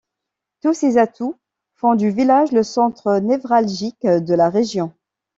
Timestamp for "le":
2.53-2.63